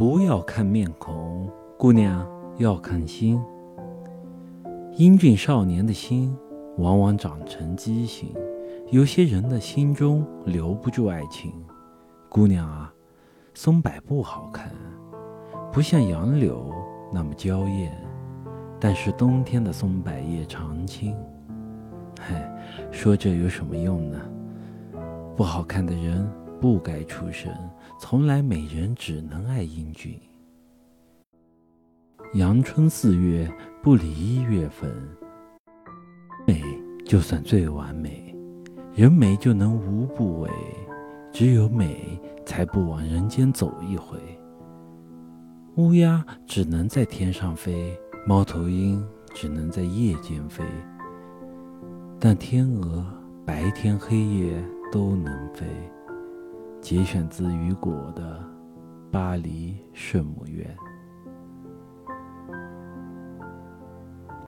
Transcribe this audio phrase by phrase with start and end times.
[0.00, 3.38] 不要看面孔，姑娘要看心。
[4.96, 6.34] 英俊少年的心，
[6.78, 8.34] 往往长成畸形。
[8.90, 11.52] 有些人的心中留不住爱情。
[12.30, 12.90] 姑娘啊，
[13.52, 14.72] 松柏不好看，
[15.70, 16.72] 不像杨柳
[17.12, 17.92] 那么娇艳，
[18.80, 21.14] 但是冬天的松柏叶常青。
[22.18, 22.50] 嗨，
[22.90, 24.18] 说这有什么用呢？
[25.36, 26.26] 不好看的人
[26.60, 27.52] 不该出生。
[27.98, 30.18] 从来美人只能爱英俊。
[32.34, 33.50] 阳春四月
[33.82, 34.90] 不离一月份。
[36.46, 36.62] 美
[37.04, 38.34] 就算最完美，
[38.94, 40.50] 人美就能无不为。
[41.32, 44.18] 只有美才不往人间走一回。
[45.76, 50.64] 乌鸦只能在天上飞，猫头鹰只能在夜间飞，
[52.18, 53.06] 但天鹅
[53.46, 54.52] 白天黑夜
[54.90, 55.66] 都能飞。
[56.90, 58.44] 节选自雨果的
[59.12, 60.66] 《巴黎圣母院》。